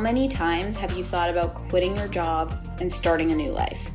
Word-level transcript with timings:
many 0.00 0.26
times 0.26 0.76
have 0.76 0.96
you 0.96 1.04
thought 1.04 1.28
about 1.28 1.54
quitting 1.54 1.94
your 1.96 2.08
job 2.08 2.66
and 2.80 2.90
starting 2.90 3.30
a 3.30 3.36
new 3.36 3.52
life? 3.52 3.90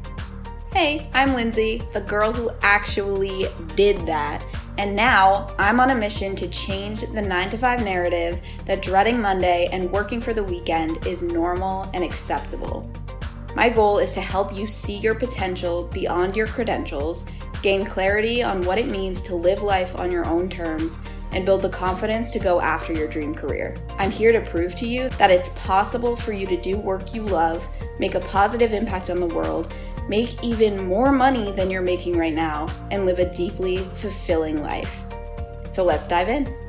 Hey, 0.71 1.09
I'm 1.13 1.34
Lindsay, 1.34 1.81
the 1.93 2.02
girl 2.02 2.31
who 2.31 2.52
actually 2.62 3.47
did 3.75 4.05
that. 4.05 4.46
And 4.78 4.96
now 4.96 5.55
I'm 5.57 5.79
on 5.79 5.91
a 5.91 5.96
mission 5.96 6.36
to 6.36 6.47
change 6.50 7.02
the 7.02 7.21
9 7.21 7.50
to 7.50 7.57
5 7.57 7.83
narrative 7.83 8.39
that 8.65 8.82
dreading 8.82 9.20
Monday 9.20 9.68
and 9.71 9.91
working 9.91 10.21
for 10.21 10.33
the 10.33 10.43
weekend 10.43 11.05
is 11.07 11.23
normal 11.23 11.89
and 11.93 12.04
acceptable. 12.04 12.89
My 13.56 13.69
goal 13.69 14.00
is 14.00 14.11
to 14.11 14.21
help 14.21 14.56
you 14.56 14.68
see 14.68 14.97
your 14.97 15.15
potential 15.15 15.89
beyond 15.93 16.36
your 16.36 16.47
credentials, 16.47 17.24
gain 17.61 17.86
clarity 17.86 18.43
on 18.43 18.61
what 18.64 18.78
it 18.78 18.92
means 18.92 19.21
to 19.24 19.36
live 19.36 19.61
life 19.64 19.97
on 19.97 20.11
your 20.11 20.28
own 20.28 20.50
terms, 20.50 21.00
and 21.36 21.46
build 21.46 21.62
the 21.62 21.70
confidence 21.70 22.32
to 22.32 22.39
go 22.39 22.60
after 22.60 22.94
your 22.94 23.07
dream 23.07 23.36
career. 23.36 23.75
I'm 24.00 24.10
here 24.10 24.32
to 24.32 24.42
prove 24.50 24.75
to 24.78 24.88
you 24.88 25.10
that 25.10 25.30
it's 25.30 25.50
possible 25.50 26.16
for 26.16 26.32
you 26.32 26.48
to 26.48 26.60
do 26.60 26.78
work 26.78 27.14
you 27.14 27.21
love, 27.21 27.68
make 28.00 28.16
a 28.16 28.21
positive 28.21 28.74
impact 28.74 29.10
on 29.10 29.20
the 29.20 29.28
world, 29.28 29.75
make 30.10 30.44
even 30.44 30.88
more 30.88 31.11
money 31.11 31.52
than 31.52 31.70
you're 31.70 31.82
making 31.82 32.17
right 32.17 32.34
now, 32.34 32.67
and 32.89 33.06
live 33.06 33.20
a 33.20 33.31
deeply 33.34 33.78
fulfilling 33.78 34.61
life. 34.61 35.03
So 35.66 35.84
let's 35.84 36.08
dive 36.08 36.30
in. 36.30 36.64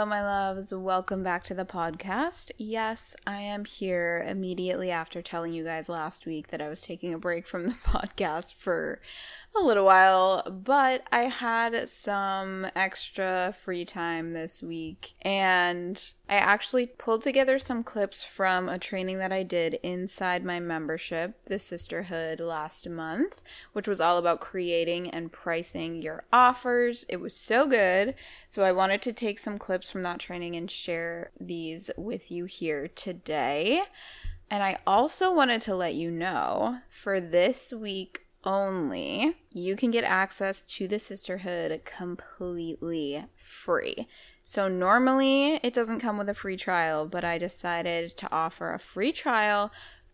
Hello, 0.00 0.08
my 0.08 0.22
loves. 0.22 0.72
Welcome 0.72 1.22
back 1.22 1.42
to 1.44 1.52
the 1.52 1.66
podcast. 1.66 2.52
Yes, 2.56 3.14
I 3.26 3.42
am 3.42 3.66
here 3.66 4.24
immediately 4.26 4.90
after 4.90 5.20
telling 5.20 5.52
you 5.52 5.62
guys 5.62 5.90
last 5.90 6.24
week 6.24 6.48
that 6.48 6.62
I 6.62 6.70
was 6.70 6.80
taking 6.80 7.12
a 7.12 7.18
break 7.18 7.46
from 7.46 7.64
the 7.64 7.74
podcast 7.84 8.54
for 8.54 9.02
a 9.56 9.64
little 9.64 9.84
while, 9.84 10.48
but 10.50 11.02
I 11.12 11.22
had 11.22 11.88
some 11.88 12.66
extra 12.74 13.54
free 13.58 13.84
time 13.84 14.32
this 14.32 14.62
week 14.62 15.14
and 15.22 16.12
I 16.28 16.36
actually 16.36 16.86
pulled 16.86 17.22
together 17.22 17.58
some 17.58 17.82
clips 17.82 18.22
from 18.22 18.68
a 18.68 18.78
training 18.78 19.18
that 19.18 19.32
I 19.32 19.42
did 19.42 19.74
inside 19.82 20.44
my 20.44 20.60
membership, 20.60 21.44
the 21.46 21.58
Sisterhood, 21.58 22.40
last 22.40 22.88
month, 22.88 23.42
which 23.72 23.88
was 23.88 24.00
all 24.00 24.18
about 24.18 24.40
creating 24.40 25.10
and 25.10 25.32
pricing 25.32 26.00
your 26.00 26.24
offers. 26.32 27.04
It 27.08 27.20
was 27.20 27.34
so 27.34 27.66
good. 27.66 28.14
So 28.48 28.62
I 28.62 28.72
wanted 28.72 29.02
to 29.02 29.12
take 29.12 29.38
some 29.38 29.58
clips 29.58 29.90
from 29.90 30.02
that 30.04 30.20
training 30.20 30.54
and 30.56 30.70
share 30.70 31.32
these 31.38 31.90
with 31.96 32.30
you 32.30 32.44
here 32.44 32.88
today. 32.88 33.82
And 34.50 34.62
I 34.62 34.78
also 34.86 35.32
wanted 35.32 35.60
to 35.62 35.74
let 35.74 35.94
you 35.94 36.10
know 36.10 36.78
for 36.88 37.20
this 37.20 37.72
week 37.72 38.26
only, 38.44 39.36
you 39.50 39.76
can 39.76 39.90
get 39.90 40.04
access 40.04 40.62
to 40.62 40.88
the 40.88 40.98
sisterhood 40.98 41.82
completely 41.84 43.24
free. 43.42 44.08
So, 44.42 44.68
normally 44.68 45.56
it 45.62 45.74
doesn't 45.74 46.00
come 46.00 46.18
with 46.18 46.28
a 46.28 46.34
free 46.34 46.56
trial, 46.56 47.06
but 47.06 47.24
I 47.24 47.38
decided 47.38 48.16
to 48.16 48.32
offer 48.32 48.72
a 48.72 48.78
free 48.78 49.12
trial 49.12 49.70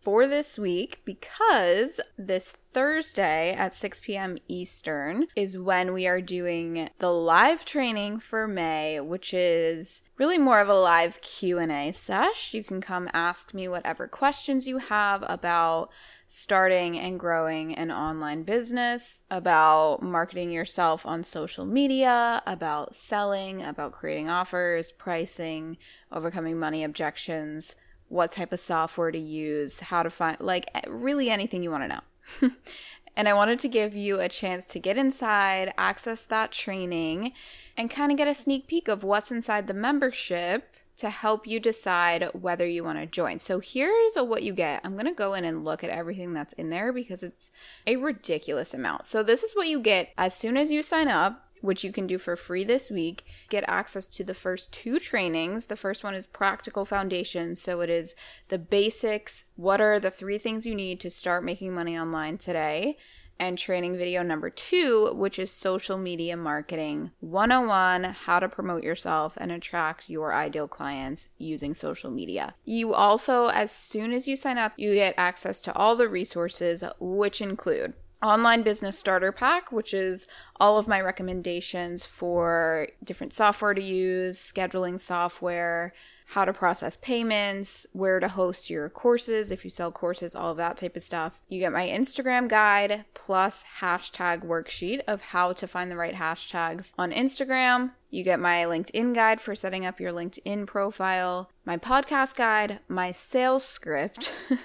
for 0.07 0.25
this 0.25 0.57
week 0.57 1.01
because 1.03 1.99
this 2.17 2.51
Thursday 2.71 3.51
at 3.51 3.75
6 3.75 3.99
p.m. 3.99 4.37
Eastern 4.47 5.27
is 5.35 5.57
when 5.57 5.91
we 5.91 6.07
are 6.07 6.21
doing 6.21 6.89
the 6.99 7.11
live 7.11 7.65
training 7.65 8.19
for 8.19 8.47
May, 8.47 9.01
which 9.01 9.33
is 9.33 10.01
really 10.17 10.37
more 10.37 10.61
of 10.61 10.69
a 10.69 10.73
live 10.73 11.19
Q&A 11.19 11.91
sesh. 11.91 12.53
You 12.53 12.63
can 12.63 12.79
come 12.79 13.09
ask 13.11 13.53
me 13.53 13.67
whatever 13.67 14.07
questions 14.07 14.65
you 14.65 14.77
have 14.77 15.25
about 15.27 15.89
starting 16.27 16.99
and 16.99 17.19
growing 17.19 17.73
an 17.75 17.89
online 17.89 18.43
business, 18.43 19.21
about 19.31 20.01
marketing 20.01 20.51
yourself 20.51 21.05
on 21.05 21.23
social 21.23 21.65
media, 21.65 22.41
about 22.45 22.95
selling, 22.95 23.63
about 23.63 23.93
creating 23.93 24.29
offers, 24.29 24.91
pricing, 24.91 25.77
overcoming 26.11 26.59
money 26.59 26.83
objections, 26.83 27.75
what 28.09 28.31
type 28.31 28.51
of 28.51 28.59
software 28.59 29.11
to 29.11 29.17
use, 29.17 29.79
how 29.79 30.03
to 30.03 30.09
find, 30.09 30.39
like 30.39 30.69
eh, 30.75 30.81
really 30.87 31.29
anything 31.29 31.63
you 31.63 31.71
want 31.71 31.83
to 31.83 31.87
know. 31.87 32.51
and 33.15 33.27
I 33.27 33.33
wanted 33.33 33.59
to 33.59 33.67
give 33.67 33.95
you 33.95 34.19
a 34.19 34.29
chance 34.29 34.65
to 34.67 34.79
get 34.79 34.97
inside, 34.97 35.73
access 35.77 36.25
that 36.25 36.51
training, 36.51 37.31
and 37.77 37.89
kind 37.89 38.11
of 38.11 38.17
get 38.17 38.27
a 38.27 38.35
sneak 38.35 38.67
peek 38.67 38.87
of 38.87 39.03
what's 39.03 39.31
inside 39.31 39.67
the 39.67 39.73
membership 39.73 40.76
to 40.97 41.09
help 41.09 41.45
you 41.45 41.59
decide 41.59 42.29
whether 42.33 42.65
you 42.65 42.83
want 42.83 42.99
to 42.99 43.05
join. 43.05 43.39
So 43.39 43.59
here's 43.59 44.15
what 44.15 44.43
you 44.43 44.53
get. 44.53 44.81
I'm 44.83 44.93
going 44.93 45.05
to 45.05 45.13
go 45.13 45.33
in 45.33 45.45
and 45.45 45.63
look 45.63 45.83
at 45.83 45.89
everything 45.89 46.33
that's 46.33 46.53
in 46.53 46.69
there 46.69 46.91
because 46.91 47.23
it's 47.23 47.51
a 47.85 47.97
ridiculous 47.97 48.73
amount. 48.73 49.05
So 49.05 49.23
this 49.23 49.43
is 49.43 49.55
what 49.55 49.67
you 49.67 49.79
get 49.79 50.11
as 50.17 50.35
soon 50.35 50.57
as 50.57 50.71
you 50.71 50.83
sign 50.83 51.07
up. 51.07 51.43
Which 51.61 51.83
you 51.83 51.91
can 51.91 52.05
do 52.05 52.19
for 52.19 52.35
free 52.35 52.63
this 52.63 52.91
week. 52.91 53.25
Get 53.49 53.63
access 53.67 54.07
to 54.09 54.23
the 54.23 54.35
first 54.35 54.71
two 54.71 54.99
trainings. 54.99 55.65
The 55.65 55.75
first 55.75 56.03
one 56.03 56.13
is 56.13 56.27
Practical 56.27 56.85
Foundation. 56.85 57.55
So 57.55 57.81
it 57.81 57.89
is 57.89 58.13
the 58.49 58.59
basics. 58.59 59.45
What 59.55 59.81
are 59.81 59.99
the 59.99 60.11
three 60.11 60.37
things 60.37 60.67
you 60.67 60.75
need 60.75 60.99
to 60.99 61.09
start 61.09 61.43
making 61.43 61.73
money 61.73 61.97
online 61.97 62.37
today? 62.37 62.97
And 63.39 63.57
training 63.57 63.97
video 63.97 64.23
number 64.23 64.49
two, 64.49 65.13
which 65.13 65.39
is 65.39 65.51
social 65.51 65.97
media 65.97 66.37
marketing 66.37 67.11
101 67.19 68.03
how 68.03 68.39
to 68.39 68.49
promote 68.49 68.83
yourself 68.83 69.33
and 69.37 69.51
attract 69.51 70.09
your 70.09 70.33
ideal 70.33 70.67
clients 70.67 71.27
using 71.37 71.73
social 71.73 72.11
media. 72.11 72.55
You 72.65 72.93
also, 72.93 73.47
as 73.47 73.71
soon 73.71 74.11
as 74.11 74.27
you 74.27 74.35
sign 74.35 74.57
up, 74.57 74.73
you 74.77 74.93
get 74.93 75.13
access 75.17 75.61
to 75.61 75.73
all 75.75 75.95
the 75.95 76.07
resources, 76.07 76.83
which 76.99 77.41
include 77.41 77.93
online 78.23 78.63
business 78.63 78.97
starter 78.97 79.31
pack 79.31 79.71
which 79.71 79.93
is 79.93 80.25
all 80.59 80.79
of 80.79 80.87
my 80.87 80.99
recommendations 80.99 82.03
for 82.03 82.87
different 83.03 83.31
software 83.31 83.75
to 83.75 83.81
use 83.81 84.39
scheduling 84.39 84.99
software 84.99 85.93
how 86.31 86.43
to 86.43 86.51
process 86.51 86.97
payments, 86.97 87.87
where 87.93 88.19
to 88.19 88.27
host 88.27 88.69
your 88.69 88.89
courses 88.89 89.49
if 89.49 89.63
you 89.63 89.69
sell 89.69 89.91
courses, 89.91 90.35
all 90.35 90.51
of 90.51 90.57
that 90.57 90.75
type 90.75 90.95
of 90.95 91.01
stuff. 91.01 91.39
You 91.47 91.59
get 91.59 91.71
my 91.71 91.87
Instagram 91.87 92.49
guide 92.49 93.05
plus 93.13 93.63
hashtag 93.79 94.45
worksheet 94.45 95.01
of 95.07 95.21
how 95.21 95.53
to 95.53 95.67
find 95.67 95.89
the 95.89 95.95
right 95.95 96.15
hashtags 96.15 96.91
on 96.97 97.11
Instagram. 97.11 97.91
You 98.09 98.23
get 98.23 98.39
my 98.39 98.63
LinkedIn 98.63 99.13
guide 99.13 99.41
for 99.41 99.53
setting 99.53 99.85
up 99.85 99.99
your 99.99 100.13
LinkedIn 100.13 100.65
profile, 100.65 101.51
my 101.65 101.75
podcast 101.75 102.37
guide, 102.37 102.79
my 102.87 103.11
sales 103.11 103.65
script. 103.65 104.33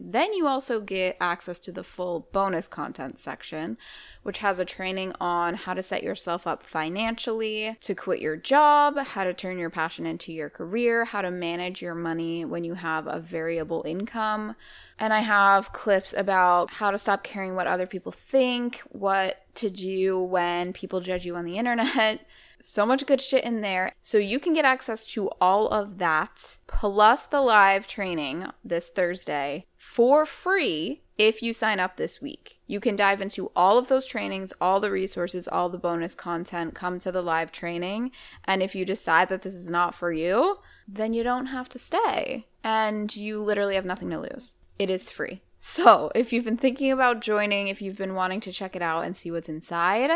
then 0.00 0.32
you 0.32 0.48
also 0.48 0.80
get 0.80 1.16
access 1.20 1.60
to 1.60 1.70
the 1.70 1.84
full 1.84 2.28
bonus 2.32 2.66
content 2.66 3.16
section, 3.16 3.78
which 4.24 4.38
has 4.38 4.58
a 4.58 4.64
training 4.64 5.12
on 5.20 5.54
how 5.54 5.72
to 5.72 5.84
set 5.84 6.02
yourself 6.02 6.48
up 6.48 6.64
financially, 6.64 7.76
to 7.80 7.94
quit 7.94 8.20
your 8.20 8.36
job, 8.36 8.98
how 8.98 9.22
to 9.22 9.34
turn 9.34 9.56
your 9.56 9.70
passion 9.70 10.04
into 10.04 10.32
your 10.32 10.50
career, 10.50 11.04
how 11.04 11.22
to 11.22 11.30
manage 11.30 11.80
your 11.80 11.94
money 11.94 12.44
when 12.44 12.64
you 12.64 12.74
have 12.74 13.06
a 13.06 13.20
variable 13.20 13.84
income. 13.86 14.56
And 14.98 15.14
I 15.14 15.20
have 15.20 15.72
clips 15.72 16.12
about 16.12 16.72
how 16.72 16.90
to 16.90 16.98
stop 16.98 17.22
caring 17.22 17.54
what 17.54 17.68
other 17.68 17.86
people 17.86 18.10
think, 18.10 18.78
what 18.88 19.44
to 19.54 19.70
do 19.70 20.18
when 20.18 20.72
people 20.72 21.00
judge 21.00 21.24
you 21.24 21.36
on 21.36 21.44
the 21.44 21.56
internet 21.58 22.26
so 22.60 22.86
much 22.86 23.06
good 23.06 23.20
shit 23.20 23.44
in 23.44 23.60
there. 23.60 23.92
So 24.02 24.18
you 24.18 24.38
can 24.38 24.52
get 24.52 24.64
access 24.64 25.04
to 25.06 25.28
all 25.40 25.68
of 25.68 25.98
that 25.98 26.58
plus 26.66 27.26
the 27.26 27.40
live 27.40 27.86
training 27.86 28.46
this 28.64 28.90
Thursday 28.90 29.66
for 29.76 30.26
free 30.26 31.02
if 31.18 31.42
you 31.42 31.52
sign 31.52 31.80
up 31.80 31.96
this 31.96 32.22
week. 32.22 32.60
You 32.66 32.80
can 32.80 32.96
dive 32.96 33.20
into 33.20 33.50
all 33.54 33.76
of 33.76 33.88
those 33.88 34.06
trainings, 34.06 34.52
all 34.60 34.80
the 34.80 34.90
resources, 34.90 35.46
all 35.46 35.68
the 35.68 35.78
bonus 35.78 36.14
content, 36.14 36.74
come 36.74 36.98
to 37.00 37.12
the 37.12 37.22
live 37.22 37.52
training. 37.52 38.12
And 38.44 38.62
if 38.62 38.74
you 38.74 38.84
decide 38.84 39.28
that 39.28 39.42
this 39.42 39.54
is 39.54 39.68
not 39.68 39.94
for 39.94 40.12
you, 40.12 40.60
then 40.88 41.12
you 41.12 41.22
don't 41.22 41.46
have 41.46 41.68
to 41.70 41.78
stay. 41.78 42.46
And 42.64 43.14
you 43.14 43.42
literally 43.42 43.74
have 43.74 43.84
nothing 43.84 44.10
to 44.10 44.20
lose. 44.20 44.54
It 44.78 44.88
is 44.88 45.10
free. 45.10 45.42
So, 45.62 46.10
if 46.14 46.32
you've 46.32 46.46
been 46.46 46.56
thinking 46.56 46.90
about 46.90 47.20
joining, 47.20 47.68
if 47.68 47.82
you've 47.82 47.98
been 47.98 48.14
wanting 48.14 48.40
to 48.40 48.52
check 48.52 48.74
it 48.74 48.80
out 48.80 49.04
and 49.04 49.14
see 49.14 49.30
what's 49.30 49.46
inside, 49.46 50.10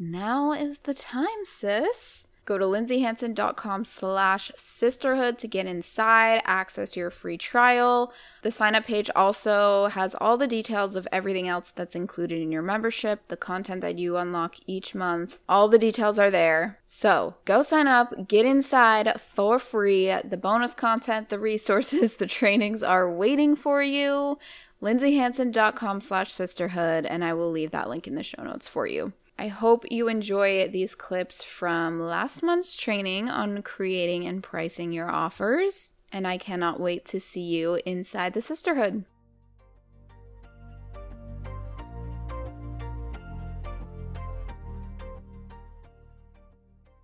now 0.00 0.52
is 0.52 0.80
the 0.80 0.94
time, 0.94 1.44
sis. 1.44 2.26
Go 2.46 2.58
to 2.58 2.64
lindsayhanson.com 2.64 3.84
slash 3.84 4.50
sisterhood 4.56 5.38
to 5.38 5.46
get 5.46 5.66
inside, 5.66 6.42
access 6.44 6.96
your 6.96 7.10
free 7.10 7.36
trial. 7.36 8.12
The 8.42 8.50
sign 8.50 8.74
up 8.74 8.86
page 8.86 9.08
also 9.14 9.86
has 9.86 10.16
all 10.20 10.36
the 10.36 10.48
details 10.48 10.96
of 10.96 11.06
everything 11.12 11.46
else 11.46 11.70
that's 11.70 11.94
included 11.94 12.40
in 12.40 12.50
your 12.50 12.62
membership, 12.62 13.28
the 13.28 13.36
content 13.36 13.82
that 13.82 13.98
you 13.98 14.16
unlock 14.16 14.56
each 14.66 14.96
month. 14.96 15.38
All 15.48 15.68
the 15.68 15.78
details 15.78 16.18
are 16.18 16.30
there. 16.30 16.80
So 16.82 17.36
go 17.44 17.62
sign 17.62 17.86
up, 17.86 18.26
get 18.26 18.46
inside 18.46 19.20
for 19.20 19.60
free. 19.60 20.06
The 20.24 20.36
bonus 20.36 20.74
content, 20.74 21.28
the 21.28 21.38
resources, 21.38 22.16
the 22.16 22.26
trainings 22.26 22.82
are 22.82 23.08
waiting 23.08 23.54
for 23.54 23.80
you. 23.82 24.38
lindsayhanson.com 24.82 26.00
slash 26.00 26.32
sisterhood, 26.32 27.06
and 27.06 27.22
I 27.24 27.34
will 27.34 27.50
leave 27.50 27.70
that 27.70 27.88
link 27.88 28.08
in 28.08 28.14
the 28.16 28.24
show 28.24 28.42
notes 28.42 28.66
for 28.66 28.86
you. 28.86 29.12
I 29.40 29.48
hope 29.48 29.90
you 29.90 30.06
enjoy 30.08 30.68
these 30.68 30.94
clips 30.94 31.42
from 31.42 31.98
last 31.98 32.42
month's 32.42 32.76
training 32.76 33.30
on 33.30 33.62
creating 33.62 34.26
and 34.26 34.42
pricing 34.42 34.92
your 34.92 35.10
offers, 35.10 35.92
and 36.12 36.28
I 36.28 36.36
cannot 36.36 36.78
wait 36.78 37.06
to 37.06 37.20
see 37.20 37.40
you 37.40 37.80
inside 37.86 38.34
the 38.34 38.42
sisterhood. 38.42 39.06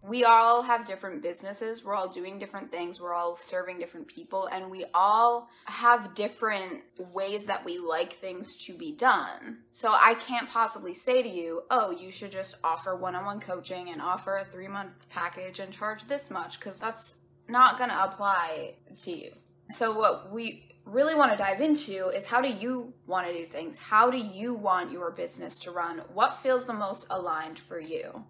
We 0.06 0.22
all 0.24 0.62
have 0.62 0.86
different 0.86 1.20
businesses. 1.20 1.84
We're 1.84 1.94
all 1.94 2.08
doing 2.08 2.38
different 2.38 2.70
things. 2.70 3.00
We're 3.00 3.14
all 3.14 3.34
serving 3.34 3.80
different 3.80 4.06
people. 4.06 4.46
And 4.46 4.70
we 4.70 4.84
all 4.94 5.48
have 5.64 6.14
different 6.14 6.82
ways 7.12 7.46
that 7.46 7.64
we 7.64 7.78
like 7.78 8.14
things 8.14 8.56
to 8.66 8.76
be 8.76 8.92
done. 8.92 9.58
So 9.72 9.92
I 9.92 10.14
can't 10.14 10.48
possibly 10.48 10.94
say 10.94 11.22
to 11.22 11.28
you, 11.28 11.62
oh, 11.70 11.90
you 11.90 12.12
should 12.12 12.30
just 12.30 12.56
offer 12.62 12.94
one 12.94 13.16
on 13.16 13.24
one 13.24 13.40
coaching 13.40 13.88
and 13.88 14.00
offer 14.00 14.36
a 14.36 14.44
three 14.44 14.68
month 14.68 15.08
package 15.10 15.58
and 15.58 15.72
charge 15.72 16.06
this 16.06 16.30
much, 16.30 16.60
because 16.60 16.78
that's 16.78 17.14
not 17.48 17.76
going 17.76 17.90
to 17.90 18.04
apply 18.04 18.74
to 19.02 19.10
you. 19.10 19.32
So, 19.70 19.98
what 19.98 20.32
we 20.32 20.76
really 20.84 21.16
want 21.16 21.32
to 21.32 21.36
dive 21.36 21.60
into 21.60 22.08
is 22.10 22.26
how 22.26 22.40
do 22.40 22.48
you 22.48 22.94
want 23.06 23.26
to 23.26 23.32
do 23.32 23.46
things? 23.46 23.76
How 23.76 24.08
do 24.10 24.18
you 24.18 24.54
want 24.54 24.92
your 24.92 25.10
business 25.10 25.58
to 25.60 25.72
run? 25.72 26.02
What 26.14 26.36
feels 26.36 26.64
the 26.64 26.72
most 26.72 27.06
aligned 27.10 27.58
for 27.58 27.80
you? 27.80 28.24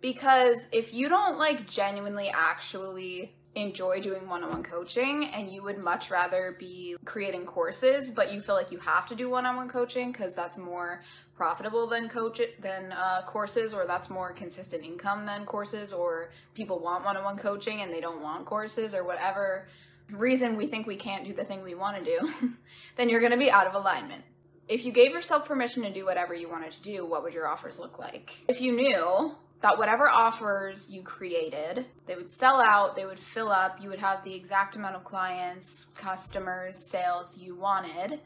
Because 0.00 0.68
if 0.72 0.92
you 0.92 1.08
don't 1.08 1.38
like 1.38 1.68
genuinely 1.68 2.28
actually 2.28 3.32
enjoy 3.56 4.00
doing 4.00 4.28
one-on-one 4.28 4.62
coaching 4.62 5.24
and 5.32 5.50
you 5.50 5.62
would 5.62 5.78
much 5.78 6.10
rather 6.10 6.54
be 6.58 6.94
creating 7.06 7.46
courses 7.46 8.10
but 8.10 8.30
you 8.30 8.40
feel 8.40 8.54
like 8.54 8.70
you 8.70 8.78
have 8.78 9.06
to 9.06 9.14
do 9.14 9.30
one-on-one 9.30 9.68
coaching 9.68 10.12
because 10.12 10.34
that's 10.34 10.58
more 10.58 11.02
profitable 11.34 11.86
than 11.86 12.06
coach 12.06 12.38
than 12.60 12.92
uh, 12.92 13.22
courses 13.26 13.72
or 13.72 13.86
that's 13.86 14.10
more 14.10 14.32
consistent 14.32 14.84
income 14.84 15.24
than 15.24 15.46
courses 15.46 15.90
or 15.90 16.30
people 16.52 16.78
want 16.78 17.02
one-on-one 17.02 17.38
coaching 17.38 17.80
and 17.80 17.92
they 17.92 18.00
don't 18.00 18.20
want 18.20 18.44
courses 18.44 18.94
or 18.94 19.04
whatever 19.04 19.66
reason 20.10 20.54
we 20.54 20.66
think 20.66 20.86
we 20.86 20.96
can't 20.96 21.24
do 21.24 21.32
the 21.32 21.44
thing 21.44 21.62
we 21.62 21.74
want 21.74 21.96
to 21.96 22.04
do 22.04 22.52
then 22.96 23.08
you're 23.08 23.20
going 23.20 23.32
to 23.32 23.38
be 23.38 23.50
out 23.50 23.66
of 23.66 23.74
alignment. 23.74 24.22
If 24.68 24.84
you 24.84 24.92
gave 24.92 25.12
yourself 25.12 25.46
permission 25.46 25.82
to 25.84 25.92
do 25.92 26.04
whatever 26.04 26.34
you 26.34 26.50
wanted 26.50 26.72
to 26.72 26.82
do 26.82 27.06
what 27.06 27.22
would 27.22 27.32
your 27.32 27.48
offers 27.48 27.78
look 27.78 27.98
like? 27.98 28.34
If 28.48 28.60
you 28.60 28.72
knew 28.72 29.34
that 29.66 29.78
whatever 29.78 30.08
offers 30.08 30.88
you 30.88 31.02
created, 31.02 31.86
they 32.06 32.14
would 32.14 32.30
sell 32.30 32.60
out, 32.60 32.94
they 32.94 33.04
would 33.04 33.18
fill 33.18 33.48
up, 33.48 33.82
you 33.82 33.88
would 33.88 33.98
have 33.98 34.22
the 34.22 34.32
exact 34.32 34.76
amount 34.76 34.94
of 34.94 35.02
clients, 35.02 35.86
customers, 35.96 36.88
sales 36.88 37.36
you 37.36 37.56
wanted. 37.56 38.20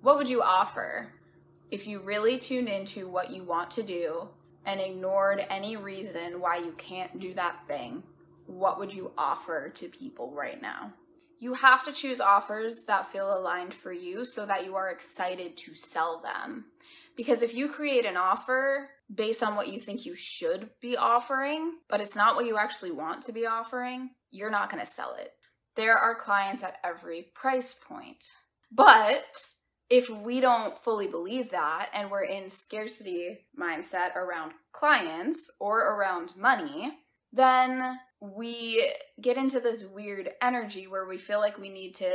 What 0.00 0.16
would 0.16 0.30
you 0.30 0.40
offer 0.40 1.12
if 1.70 1.86
you 1.86 1.98
really 1.98 2.38
tuned 2.38 2.70
into 2.70 3.06
what 3.08 3.30
you 3.30 3.42
want 3.42 3.70
to 3.72 3.82
do 3.82 4.30
and 4.64 4.80
ignored 4.80 5.44
any 5.50 5.76
reason 5.76 6.40
why 6.40 6.56
you 6.56 6.72
can't 6.78 7.20
do 7.20 7.34
that 7.34 7.68
thing? 7.68 8.02
What 8.46 8.78
would 8.78 8.94
you 8.94 9.12
offer 9.18 9.68
to 9.68 9.88
people 9.88 10.30
right 10.30 10.62
now? 10.62 10.94
You 11.40 11.52
have 11.52 11.84
to 11.84 11.92
choose 11.92 12.22
offers 12.22 12.84
that 12.86 13.12
feel 13.12 13.36
aligned 13.36 13.74
for 13.74 13.92
you 13.92 14.24
so 14.24 14.46
that 14.46 14.64
you 14.64 14.76
are 14.76 14.88
excited 14.88 15.58
to 15.58 15.74
sell 15.74 16.22
them. 16.22 16.64
Because 17.16 17.42
if 17.42 17.54
you 17.54 17.68
create 17.68 18.04
an 18.04 18.16
offer 18.16 18.90
based 19.12 19.42
on 19.42 19.56
what 19.56 19.68
you 19.68 19.80
think 19.80 20.04
you 20.04 20.14
should 20.14 20.70
be 20.80 20.96
offering, 20.96 21.78
but 21.88 22.00
it's 22.00 22.16
not 22.16 22.36
what 22.36 22.46
you 22.46 22.58
actually 22.58 22.92
want 22.92 23.22
to 23.24 23.32
be 23.32 23.46
offering, 23.46 24.10
you're 24.30 24.50
not 24.50 24.70
going 24.70 24.84
to 24.84 24.90
sell 24.90 25.14
it. 25.18 25.32
There 25.76 25.96
are 25.96 26.14
clients 26.14 26.62
at 26.62 26.78
every 26.84 27.28
price 27.34 27.74
point. 27.74 28.24
But 28.70 29.24
if 29.88 30.10
we 30.10 30.40
don't 30.40 30.82
fully 30.82 31.06
believe 31.06 31.50
that 31.50 31.90
and 31.94 32.10
we're 32.10 32.24
in 32.24 32.50
scarcity 32.50 33.46
mindset 33.58 34.16
around 34.16 34.52
clients 34.72 35.50
or 35.60 35.78
around 35.78 36.36
money, 36.36 36.92
then 37.32 37.98
we 38.20 38.90
get 39.20 39.36
into 39.36 39.60
this 39.60 39.84
weird 39.84 40.30
energy 40.42 40.86
where 40.86 41.06
we 41.06 41.18
feel 41.18 41.40
like 41.40 41.58
we 41.58 41.68
need 41.68 41.94
to 41.96 42.10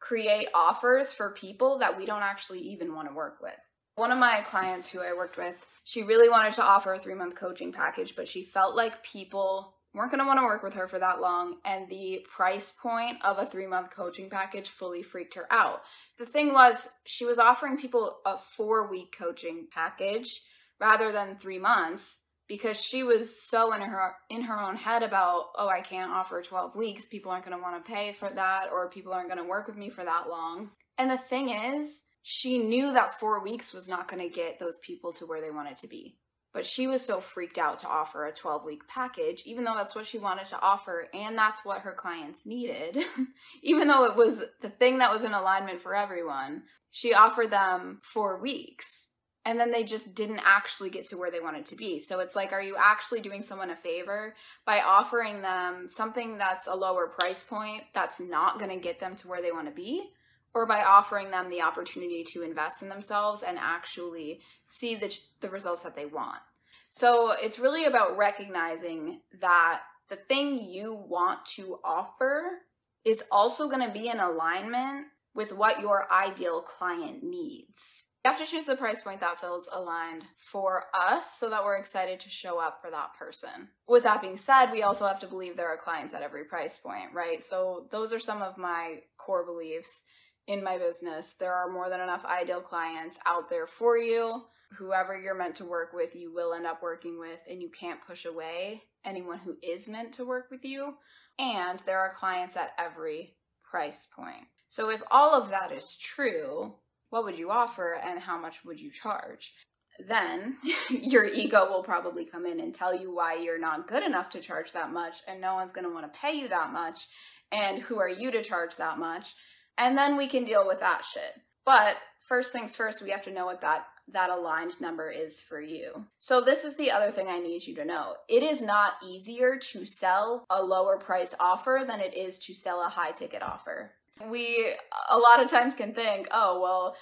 create 0.00 0.48
offers 0.54 1.12
for 1.12 1.30
people 1.30 1.78
that 1.78 1.98
we 1.98 2.06
don't 2.06 2.22
actually 2.22 2.60
even 2.60 2.94
want 2.94 3.08
to 3.08 3.14
work 3.14 3.38
with. 3.42 3.56
One 3.98 4.12
of 4.12 4.18
my 4.18 4.42
clients 4.42 4.88
who 4.88 5.00
I 5.00 5.12
worked 5.12 5.36
with, 5.36 5.66
she 5.82 6.04
really 6.04 6.28
wanted 6.28 6.52
to 6.52 6.62
offer 6.62 6.94
a 6.94 7.00
three 7.00 7.14
month 7.16 7.34
coaching 7.34 7.72
package, 7.72 8.14
but 8.14 8.28
she 8.28 8.44
felt 8.44 8.76
like 8.76 9.02
people 9.02 9.74
weren't 9.92 10.12
going 10.12 10.20
to 10.20 10.26
want 10.26 10.38
to 10.38 10.44
work 10.44 10.62
with 10.62 10.74
her 10.74 10.86
for 10.86 11.00
that 11.00 11.20
long, 11.20 11.56
and 11.64 11.88
the 11.88 12.24
price 12.30 12.72
point 12.80 13.16
of 13.24 13.40
a 13.40 13.44
three 13.44 13.66
month 13.66 13.90
coaching 13.90 14.30
package 14.30 14.68
fully 14.68 15.02
freaked 15.02 15.34
her 15.34 15.48
out. 15.50 15.82
The 16.16 16.26
thing 16.26 16.52
was, 16.52 16.88
she 17.06 17.24
was 17.24 17.40
offering 17.40 17.76
people 17.76 18.18
a 18.24 18.38
four 18.38 18.88
week 18.88 19.16
coaching 19.18 19.66
package 19.74 20.42
rather 20.78 21.10
than 21.10 21.34
three 21.34 21.58
months 21.58 22.20
because 22.46 22.80
she 22.80 23.02
was 23.02 23.48
so 23.50 23.72
in 23.72 23.80
her 23.80 24.14
in 24.30 24.42
her 24.42 24.60
own 24.60 24.76
head 24.76 25.02
about 25.02 25.46
oh 25.56 25.68
i 25.68 25.82
can't 25.82 26.10
offer 26.10 26.40
12 26.40 26.74
weeks 26.74 27.04
people 27.04 27.30
aren't 27.30 27.44
going 27.44 27.54
to 27.54 27.62
want 27.62 27.84
to 27.84 27.92
pay 27.92 28.12
for 28.12 28.30
that 28.30 28.68
or 28.72 28.88
people 28.88 29.12
aren't 29.12 29.28
going 29.28 29.42
to 29.42 29.44
work 29.44 29.66
with 29.66 29.76
me 29.76 29.90
for 29.90 30.02
that 30.02 30.30
long 30.30 30.70
and 30.96 31.10
the 31.10 31.18
thing 31.18 31.50
is 31.50 32.04
she 32.30 32.58
knew 32.58 32.92
that 32.92 33.18
four 33.18 33.42
weeks 33.42 33.72
was 33.72 33.88
not 33.88 34.06
going 34.06 34.20
to 34.20 34.28
get 34.28 34.58
those 34.58 34.76
people 34.80 35.14
to 35.14 35.24
where 35.24 35.40
they 35.40 35.50
wanted 35.50 35.78
to 35.78 35.88
be. 35.88 36.18
But 36.52 36.66
she 36.66 36.86
was 36.86 37.00
so 37.00 37.20
freaked 37.20 37.56
out 37.56 37.80
to 37.80 37.88
offer 37.88 38.26
a 38.26 38.34
12 38.34 38.66
week 38.66 38.86
package, 38.86 39.44
even 39.46 39.64
though 39.64 39.74
that's 39.74 39.94
what 39.94 40.06
she 40.06 40.18
wanted 40.18 40.44
to 40.48 40.60
offer 40.60 41.08
and 41.14 41.38
that's 41.38 41.64
what 41.64 41.80
her 41.80 41.94
clients 41.94 42.44
needed, 42.44 42.98
even 43.62 43.88
though 43.88 44.04
it 44.04 44.14
was 44.14 44.44
the 44.60 44.68
thing 44.68 44.98
that 44.98 45.10
was 45.10 45.24
in 45.24 45.32
alignment 45.32 45.80
for 45.80 45.96
everyone. 45.96 46.64
She 46.90 47.14
offered 47.14 47.50
them 47.50 48.00
four 48.02 48.38
weeks 48.38 49.08
and 49.46 49.58
then 49.58 49.70
they 49.70 49.82
just 49.82 50.14
didn't 50.14 50.42
actually 50.44 50.90
get 50.90 51.08
to 51.08 51.16
where 51.16 51.30
they 51.30 51.40
wanted 51.40 51.64
to 51.64 51.76
be. 51.76 51.98
So 51.98 52.20
it's 52.20 52.36
like, 52.36 52.52
are 52.52 52.60
you 52.60 52.76
actually 52.78 53.22
doing 53.22 53.42
someone 53.42 53.70
a 53.70 53.76
favor 53.76 54.34
by 54.66 54.82
offering 54.86 55.40
them 55.40 55.88
something 55.88 56.36
that's 56.36 56.66
a 56.66 56.74
lower 56.74 57.06
price 57.06 57.42
point 57.42 57.84
that's 57.94 58.20
not 58.20 58.58
going 58.58 58.70
to 58.70 58.76
get 58.76 59.00
them 59.00 59.16
to 59.16 59.28
where 59.28 59.40
they 59.40 59.50
want 59.50 59.66
to 59.66 59.74
be? 59.74 60.10
Or 60.54 60.66
by 60.66 60.82
offering 60.82 61.30
them 61.30 61.50
the 61.50 61.62
opportunity 61.62 62.24
to 62.32 62.42
invest 62.42 62.82
in 62.82 62.88
themselves 62.88 63.42
and 63.42 63.58
actually 63.58 64.40
see 64.66 64.94
the, 64.94 65.16
the 65.40 65.50
results 65.50 65.82
that 65.82 65.94
they 65.94 66.06
want. 66.06 66.40
So 66.88 67.34
it's 67.40 67.58
really 67.58 67.84
about 67.84 68.16
recognizing 68.16 69.20
that 69.40 69.82
the 70.08 70.16
thing 70.16 70.58
you 70.58 70.94
want 70.94 71.44
to 71.56 71.78
offer 71.84 72.62
is 73.04 73.22
also 73.30 73.68
going 73.68 73.86
to 73.86 73.92
be 73.92 74.08
in 74.08 74.20
alignment 74.20 75.06
with 75.34 75.52
what 75.52 75.80
your 75.80 76.10
ideal 76.12 76.62
client 76.62 77.22
needs. 77.22 78.06
You 78.24 78.32
have 78.32 78.40
to 78.40 78.46
choose 78.46 78.64
the 78.64 78.76
price 78.76 79.00
point 79.00 79.20
that 79.20 79.40
feels 79.40 79.68
aligned 79.72 80.24
for 80.36 80.84
us 80.92 81.38
so 81.38 81.48
that 81.50 81.64
we're 81.64 81.76
excited 81.76 82.18
to 82.20 82.28
show 82.28 82.58
up 82.60 82.80
for 82.82 82.90
that 82.90 83.14
person. 83.18 83.68
With 83.86 84.02
that 84.02 84.20
being 84.20 84.36
said, 84.36 84.72
we 84.72 84.82
also 84.82 85.06
have 85.06 85.20
to 85.20 85.28
believe 85.28 85.56
there 85.56 85.68
are 85.68 85.76
clients 85.76 86.12
at 86.14 86.22
every 86.22 86.44
price 86.44 86.76
point, 86.76 87.14
right? 87.14 87.42
So 87.42 87.86
those 87.90 88.12
are 88.12 88.18
some 88.18 88.42
of 88.42 88.58
my 88.58 89.02
core 89.16 89.46
beliefs 89.46 90.02
in 90.48 90.64
my 90.64 90.78
business. 90.78 91.34
There 91.34 91.54
are 91.54 91.70
more 91.70 91.88
than 91.88 92.00
enough 92.00 92.24
ideal 92.24 92.60
clients 92.60 93.18
out 93.26 93.48
there 93.48 93.66
for 93.66 93.96
you. 93.96 94.44
Whoever 94.72 95.16
you're 95.18 95.34
meant 95.34 95.56
to 95.56 95.64
work 95.64 95.92
with, 95.92 96.16
you 96.16 96.34
will 96.34 96.52
end 96.52 96.66
up 96.66 96.82
working 96.82 97.18
with, 97.18 97.40
and 97.48 97.62
you 97.62 97.68
can't 97.70 98.04
push 98.04 98.24
away 98.24 98.82
anyone 99.04 99.38
who 99.38 99.56
is 99.62 99.88
meant 99.88 100.12
to 100.14 100.24
work 100.24 100.50
with 100.50 100.64
you. 100.64 100.94
And 101.38 101.78
there 101.80 102.00
are 102.00 102.12
clients 102.12 102.56
at 102.56 102.72
every 102.78 103.36
price 103.62 104.08
point. 104.14 104.46
So, 104.68 104.90
if 104.90 105.02
all 105.10 105.40
of 105.40 105.50
that 105.50 105.70
is 105.70 105.96
true, 105.96 106.74
what 107.10 107.24
would 107.24 107.38
you 107.38 107.50
offer 107.50 107.98
and 108.02 108.20
how 108.20 108.38
much 108.38 108.64
would 108.64 108.80
you 108.80 108.90
charge? 108.90 109.54
Then 109.98 110.58
your 110.90 111.26
ego 111.26 111.66
will 111.70 111.82
probably 111.82 112.24
come 112.24 112.44
in 112.44 112.60
and 112.60 112.74
tell 112.74 112.94
you 112.94 113.14
why 113.14 113.34
you're 113.34 113.58
not 113.58 113.88
good 113.88 114.02
enough 114.02 114.30
to 114.30 114.40
charge 114.40 114.72
that 114.72 114.92
much, 114.92 115.16
and 115.26 115.40
no 115.40 115.54
one's 115.54 115.72
gonna 115.72 115.90
wanna 115.90 116.08
pay 116.08 116.32
you 116.32 116.48
that 116.48 116.72
much. 116.72 117.08
And 117.50 117.80
who 117.80 117.98
are 117.98 118.10
you 118.10 118.30
to 118.30 118.42
charge 118.42 118.76
that 118.76 118.98
much? 118.98 119.34
And 119.78 119.96
then 119.96 120.16
we 120.16 120.26
can 120.26 120.44
deal 120.44 120.66
with 120.66 120.80
that 120.80 121.04
shit. 121.04 121.40
But 121.64 121.96
first 122.20 122.52
things 122.52 122.76
first, 122.76 123.02
we 123.02 123.10
have 123.10 123.22
to 123.22 123.32
know 123.32 123.46
what 123.46 123.62
that 123.62 123.86
that 124.10 124.30
aligned 124.30 124.80
number 124.80 125.10
is 125.10 125.38
for 125.38 125.60
you. 125.60 126.06
So 126.18 126.40
this 126.40 126.64
is 126.64 126.76
the 126.76 126.90
other 126.90 127.10
thing 127.10 127.28
I 127.28 127.38
need 127.38 127.66
you 127.66 127.74
to 127.74 127.84
know. 127.84 128.14
It 128.26 128.42
is 128.42 128.62
not 128.62 128.94
easier 129.06 129.58
to 129.72 129.84
sell 129.84 130.46
a 130.48 130.62
lower 130.62 130.96
priced 130.96 131.34
offer 131.38 131.84
than 131.86 132.00
it 132.00 132.16
is 132.16 132.38
to 132.40 132.54
sell 132.54 132.80
a 132.80 132.88
high 132.88 133.10
ticket 133.10 133.42
offer. 133.42 133.92
We 134.26 134.72
a 135.10 135.18
lot 135.18 135.42
of 135.42 135.50
times 135.50 135.74
can 135.74 135.94
think, 135.94 136.26
"Oh, 136.30 136.60
well, 136.60 136.96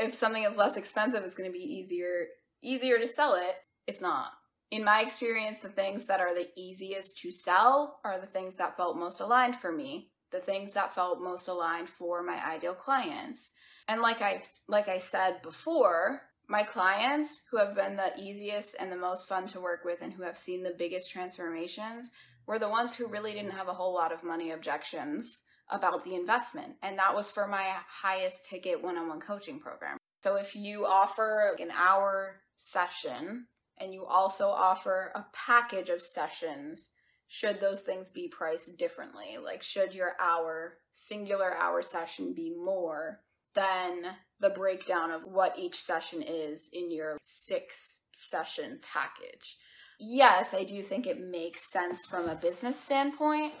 if 0.00 0.14
something 0.14 0.42
is 0.42 0.56
less 0.56 0.76
expensive, 0.76 1.24
it's 1.24 1.34
going 1.34 1.50
to 1.50 1.56
be 1.56 1.64
easier 1.64 2.28
easier 2.62 2.98
to 2.98 3.06
sell 3.06 3.34
it." 3.34 3.56
It's 3.86 4.00
not. 4.00 4.32
In 4.70 4.82
my 4.82 5.00
experience, 5.02 5.60
the 5.60 5.68
things 5.68 6.06
that 6.06 6.20
are 6.20 6.34
the 6.34 6.50
easiest 6.56 7.18
to 7.18 7.30
sell 7.30 8.00
are 8.02 8.18
the 8.18 8.26
things 8.26 8.56
that 8.56 8.76
felt 8.76 8.96
most 8.96 9.20
aligned 9.20 9.56
for 9.56 9.70
me 9.70 10.10
the 10.32 10.40
things 10.40 10.72
that 10.72 10.94
felt 10.94 11.20
most 11.20 11.48
aligned 11.48 11.88
for 11.88 12.22
my 12.22 12.40
ideal 12.44 12.74
clients. 12.74 13.52
And 13.88 14.00
like 14.00 14.20
I 14.20 14.42
like 14.68 14.88
I 14.88 14.98
said 14.98 15.42
before, 15.42 16.22
my 16.48 16.62
clients 16.62 17.42
who 17.50 17.58
have 17.58 17.74
been 17.74 17.96
the 17.96 18.12
easiest 18.18 18.76
and 18.78 18.90
the 18.90 18.96
most 18.96 19.28
fun 19.28 19.46
to 19.48 19.60
work 19.60 19.84
with 19.84 20.00
and 20.02 20.12
who 20.12 20.22
have 20.22 20.38
seen 20.38 20.62
the 20.62 20.74
biggest 20.76 21.10
transformations 21.10 22.10
were 22.46 22.58
the 22.58 22.68
ones 22.68 22.94
who 22.94 23.06
really 23.06 23.32
didn't 23.32 23.50
have 23.52 23.68
a 23.68 23.74
whole 23.74 23.94
lot 23.94 24.12
of 24.12 24.22
money 24.22 24.52
objections 24.52 25.40
about 25.68 26.04
the 26.04 26.14
investment. 26.14 26.76
And 26.82 26.98
that 26.98 27.14
was 27.14 27.30
for 27.30 27.48
my 27.48 27.66
highest 27.88 28.46
ticket 28.48 28.82
one-on-one 28.82 29.20
coaching 29.20 29.58
program. 29.58 29.98
So 30.22 30.36
if 30.36 30.54
you 30.54 30.86
offer 30.86 31.56
an 31.58 31.70
hour 31.76 32.36
session 32.54 33.46
and 33.78 33.92
you 33.92 34.04
also 34.04 34.48
offer 34.48 35.10
a 35.14 35.26
package 35.32 35.88
of 35.88 36.00
sessions 36.00 36.90
should 37.28 37.60
those 37.60 37.82
things 37.82 38.10
be 38.10 38.28
priced 38.28 38.78
differently? 38.78 39.38
Like, 39.42 39.62
should 39.62 39.94
your 39.94 40.12
hour, 40.20 40.78
singular 40.90 41.56
hour 41.56 41.82
session 41.82 42.34
be 42.34 42.50
more 42.50 43.20
than 43.54 44.02
the 44.38 44.50
breakdown 44.50 45.10
of 45.10 45.24
what 45.24 45.58
each 45.58 45.80
session 45.80 46.22
is 46.22 46.68
in 46.72 46.90
your 46.90 47.16
six 47.20 48.00
session 48.12 48.80
package? 48.92 49.56
yes, 49.98 50.54
I 50.54 50.64
do 50.64 50.82
think 50.82 51.06
it 51.06 51.20
makes 51.20 51.70
sense 51.70 52.06
from 52.06 52.28
a 52.28 52.34
business 52.34 52.78
standpoint 52.78 53.52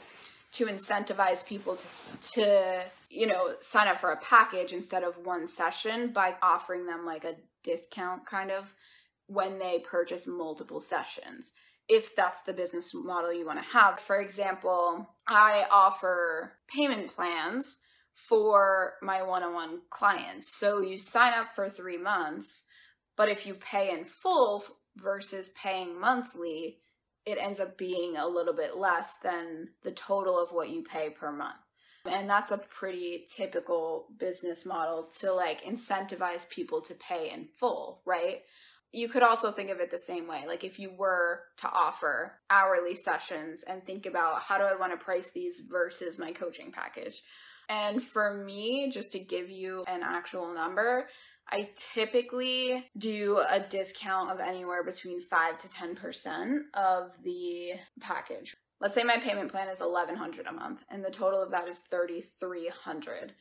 to 0.52 0.66
incentivize 0.66 1.44
people 1.44 1.76
to 1.76 1.86
to 2.32 2.82
you 3.10 3.26
know 3.26 3.54
sign 3.60 3.88
up 3.88 3.98
for 3.98 4.12
a 4.12 4.16
package 4.16 4.72
instead 4.72 5.02
of 5.02 5.18
one 5.24 5.46
session 5.46 6.12
by 6.12 6.36
offering 6.42 6.86
them 6.86 7.04
like 7.04 7.24
a 7.24 7.34
discount 7.62 8.24
kind 8.26 8.50
of 8.50 8.72
when 9.26 9.58
they 9.58 9.80
purchase 9.80 10.26
multiple 10.26 10.80
sessions 10.80 11.52
if 11.88 12.16
that's 12.16 12.42
the 12.42 12.52
business 12.52 12.92
model 12.94 13.32
you 13.32 13.46
want 13.46 13.62
to 13.62 13.70
have 13.70 13.98
for 14.00 14.20
example 14.20 15.08
i 15.26 15.64
offer 15.70 16.52
payment 16.68 17.08
plans 17.08 17.78
for 18.12 18.94
my 19.02 19.22
one-on-one 19.22 19.80
clients 19.90 20.48
so 20.48 20.80
you 20.80 20.98
sign 20.98 21.32
up 21.34 21.54
for 21.54 21.68
3 21.68 21.98
months 21.98 22.64
but 23.16 23.28
if 23.28 23.46
you 23.46 23.54
pay 23.54 23.90
in 23.92 24.04
full 24.04 24.64
versus 24.96 25.50
paying 25.50 26.00
monthly 26.00 26.78
it 27.26 27.38
ends 27.40 27.58
up 27.58 27.76
being 27.76 28.16
a 28.16 28.26
little 28.26 28.54
bit 28.54 28.76
less 28.76 29.16
than 29.16 29.68
the 29.82 29.90
total 29.90 30.38
of 30.38 30.50
what 30.52 30.70
you 30.70 30.82
pay 30.82 31.10
per 31.10 31.32
month. 31.32 31.56
And 32.08 32.30
that's 32.30 32.52
a 32.52 32.58
pretty 32.58 33.26
typical 33.36 34.06
business 34.16 34.64
model 34.64 35.10
to 35.18 35.32
like 35.32 35.64
incentivize 35.64 36.48
people 36.48 36.80
to 36.82 36.94
pay 36.94 37.32
in 37.32 37.48
full, 37.58 38.00
right? 38.06 38.42
You 38.92 39.08
could 39.08 39.22
also 39.22 39.50
think 39.50 39.70
of 39.70 39.80
it 39.80 39.90
the 39.90 39.98
same 39.98 40.26
way. 40.26 40.44
Like 40.46 40.64
if 40.64 40.78
you 40.78 40.90
were 40.90 41.42
to 41.58 41.68
offer 41.70 42.38
hourly 42.50 42.94
sessions 42.94 43.62
and 43.62 43.84
think 43.84 44.06
about 44.06 44.42
how 44.42 44.58
do 44.58 44.64
I 44.64 44.74
want 44.74 44.92
to 44.92 45.04
price 45.04 45.30
these 45.32 45.60
versus 45.60 46.18
my 46.18 46.32
coaching 46.32 46.72
package. 46.72 47.22
And 47.68 48.02
for 48.02 48.32
me, 48.44 48.90
just 48.90 49.12
to 49.12 49.18
give 49.18 49.50
you 49.50 49.84
an 49.88 50.02
actual 50.02 50.54
number, 50.54 51.08
I 51.50 51.70
typically 51.76 52.88
do 52.96 53.42
a 53.48 53.60
discount 53.60 54.30
of 54.30 54.40
anywhere 54.40 54.82
between 54.82 55.20
5 55.20 55.58
to 55.58 55.68
10% 55.68 56.58
of 56.74 57.12
the 57.22 57.72
package. 58.00 58.56
Let's 58.80 58.94
say 58.94 59.04
my 59.04 59.16
payment 59.16 59.50
plan 59.50 59.68
is 59.68 59.80
1100 59.80 60.46
a 60.46 60.52
month 60.52 60.84
and 60.90 61.04
the 61.04 61.10
total 61.10 61.42
of 61.42 61.50
that 61.52 61.68
is 61.68 61.80
3300. 61.80 63.34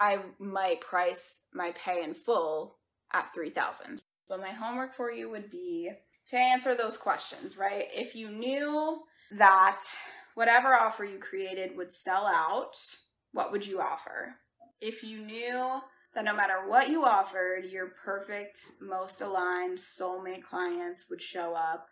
I 0.00 0.20
might 0.38 0.80
price 0.80 1.44
my 1.52 1.72
pay 1.72 2.04
in 2.04 2.14
full 2.14 2.78
at 3.12 3.32
3000. 3.34 4.02
So 4.28 4.36
my 4.36 4.50
homework 4.50 4.92
for 4.92 5.10
you 5.10 5.30
would 5.30 5.50
be 5.50 5.90
to 6.26 6.36
answer 6.36 6.74
those 6.74 6.98
questions, 6.98 7.56
right? 7.56 7.86
If 7.94 8.14
you 8.14 8.28
knew 8.28 9.00
that 9.30 9.80
whatever 10.34 10.74
offer 10.74 11.02
you 11.02 11.18
created 11.18 11.74
would 11.78 11.94
sell 11.94 12.26
out, 12.26 12.76
what 13.32 13.50
would 13.52 13.66
you 13.66 13.80
offer? 13.80 14.34
If 14.82 15.02
you 15.02 15.20
knew 15.24 15.80
that 16.14 16.26
no 16.26 16.34
matter 16.34 16.68
what 16.68 16.90
you 16.90 17.06
offered, 17.06 17.64
your 17.70 17.94
perfect, 18.04 18.60
most 18.82 19.22
aligned 19.22 19.78
soulmate 19.78 20.42
clients 20.42 21.06
would 21.08 21.22
show 21.22 21.54
up 21.54 21.86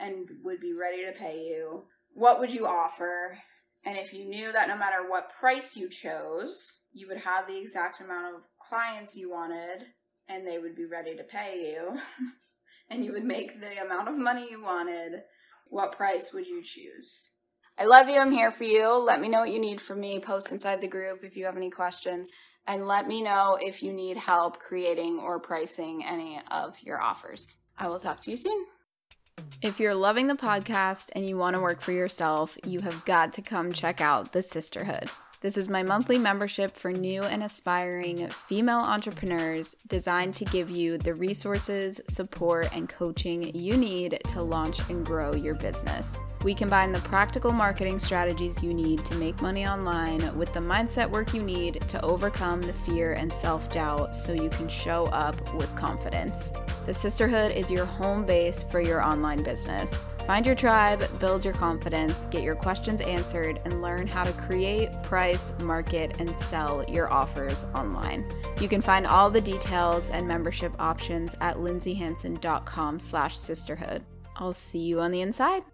and 0.00 0.30
would 0.42 0.60
be 0.60 0.72
ready 0.72 1.04
to 1.04 1.12
pay 1.12 1.44
you. 1.44 1.84
What 2.14 2.40
would 2.40 2.54
you 2.54 2.66
offer? 2.66 3.36
And 3.84 3.98
if 3.98 4.14
you 4.14 4.24
knew 4.24 4.50
that 4.50 4.68
no 4.68 4.78
matter 4.78 5.06
what 5.06 5.34
price 5.38 5.76
you 5.76 5.90
chose, 5.90 6.72
you 6.90 7.06
would 7.08 7.18
have 7.18 7.46
the 7.46 7.60
exact 7.60 8.00
amount 8.00 8.34
of 8.34 8.48
clients 8.58 9.14
you 9.14 9.30
wanted 9.30 9.88
and 10.28 10.46
they 10.46 10.58
would 10.58 10.76
be 10.76 10.84
ready 10.84 11.16
to 11.16 11.24
pay 11.24 11.72
you, 11.72 11.98
and 12.90 13.04
you 13.04 13.12
would 13.12 13.24
make 13.24 13.60
the 13.60 13.82
amount 13.82 14.08
of 14.08 14.16
money 14.16 14.48
you 14.50 14.62
wanted, 14.62 15.22
what 15.68 15.92
price 15.92 16.32
would 16.32 16.46
you 16.46 16.62
choose? 16.62 17.30
I 17.78 17.84
love 17.84 18.08
you. 18.08 18.18
I'm 18.18 18.32
here 18.32 18.50
for 18.50 18.64
you. 18.64 18.88
Let 18.98 19.20
me 19.20 19.28
know 19.28 19.40
what 19.40 19.50
you 19.50 19.58
need 19.58 19.80
from 19.80 20.00
me. 20.00 20.20
Post 20.20 20.52
inside 20.52 20.80
the 20.80 20.88
group 20.88 21.24
if 21.24 21.36
you 21.36 21.46
have 21.46 21.56
any 21.56 21.70
questions 21.70 22.30
and 22.66 22.86
let 22.86 23.08
me 23.08 23.22
know 23.22 23.58
if 23.60 23.82
you 23.82 23.92
need 23.92 24.16
help 24.16 24.60
creating 24.60 25.18
or 25.18 25.40
pricing 25.40 26.04
any 26.04 26.40
of 26.50 26.76
your 26.82 27.00
offers. 27.00 27.56
I 27.78 27.88
will 27.88 27.98
talk 27.98 28.20
to 28.22 28.30
you 28.30 28.36
soon. 28.36 28.66
If 29.60 29.80
you're 29.80 29.94
loving 29.94 30.26
the 30.26 30.34
podcast 30.34 31.08
and 31.12 31.26
you 31.26 31.36
want 31.36 31.56
to 31.56 31.62
work 31.62 31.80
for 31.80 31.92
yourself, 31.92 32.58
you 32.66 32.80
have 32.80 33.04
got 33.04 33.32
to 33.34 33.42
come 33.42 33.72
check 33.72 34.00
out 34.00 34.32
the 34.32 34.42
Sisterhood. 34.42 35.10
This 35.42 35.56
is 35.56 35.68
my 35.68 35.82
monthly 35.82 36.18
membership 36.18 36.76
for 36.76 36.92
new 36.92 37.24
and 37.24 37.42
aspiring 37.42 38.28
female 38.28 38.78
entrepreneurs 38.78 39.74
designed 39.88 40.34
to 40.34 40.44
give 40.44 40.70
you 40.70 40.98
the 40.98 41.14
resources, 41.14 42.00
support, 42.08 42.68
and 42.72 42.88
coaching 42.88 43.52
you 43.52 43.76
need 43.76 44.20
to 44.28 44.40
launch 44.40 44.88
and 44.88 45.04
grow 45.04 45.34
your 45.34 45.54
business. 45.54 46.16
We 46.44 46.54
combine 46.54 46.92
the 46.92 47.00
practical 47.00 47.50
marketing 47.50 47.98
strategies 47.98 48.62
you 48.62 48.72
need 48.72 49.04
to 49.04 49.16
make 49.16 49.42
money 49.42 49.66
online 49.66 50.38
with 50.38 50.54
the 50.54 50.60
mindset 50.60 51.10
work 51.10 51.34
you 51.34 51.42
need 51.42 51.80
to 51.88 52.00
overcome 52.04 52.62
the 52.62 52.72
fear 52.72 53.14
and 53.14 53.32
self 53.32 53.68
doubt 53.68 54.14
so 54.14 54.32
you 54.32 54.48
can 54.48 54.68
show 54.68 55.06
up 55.06 55.54
with 55.54 55.74
confidence. 55.74 56.52
The 56.86 56.94
Sisterhood 56.94 57.50
is 57.50 57.68
your 57.68 57.84
home 57.84 58.24
base 58.24 58.62
for 58.70 58.80
your 58.80 59.02
online 59.02 59.42
business. 59.42 59.92
Find 60.26 60.46
your 60.46 60.54
tribe, 60.54 61.18
build 61.18 61.44
your 61.44 61.54
confidence, 61.54 62.26
get 62.30 62.42
your 62.42 62.54
questions 62.54 63.00
answered, 63.00 63.60
and 63.64 63.82
learn 63.82 64.06
how 64.06 64.24
to 64.24 64.32
create, 64.32 64.90
price, 65.02 65.52
market, 65.62 66.20
and 66.20 66.30
sell 66.38 66.84
your 66.88 67.12
offers 67.12 67.66
online. 67.74 68.24
You 68.60 68.68
can 68.68 68.82
find 68.82 69.06
all 69.06 69.30
the 69.30 69.40
details 69.40 70.10
and 70.10 70.26
membership 70.26 70.72
options 70.78 71.34
at 71.40 71.56
lindsayhanson.com 71.56 73.00
slash 73.00 73.36
sisterhood. 73.36 74.04
I'll 74.36 74.54
see 74.54 74.78
you 74.78 75.00
on 75.00 75.10
the 75.10 75.20
inside. 75.20 75.64